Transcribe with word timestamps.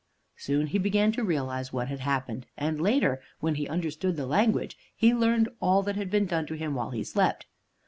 Soon 0.35 0.65
he 0.65 0.79
began 0.79 1.11
to 1.11 1.23
realize 1.23 1.71
what 1.71 1.87
had 1.87 1.99
happened; 1.99 2.47
and 2.57 2.81
later, 2.81 3.21
when 3.39 3.53
he 3.53 3.67
understood 3.67 4.15
the 4.17 4.25
language, 4.25 4.75
he 4.95 5.13
learned 5.13 5.47
all 5.59 5.83
that 5.83 5.95
had 5.95 6.09
been 6.09 6.25
done 6.25 6.47
to 6.47 6.55
him 6.55 6.73
while 6.73 6.89
he 6.89 7.03
slept. 7.03 7.45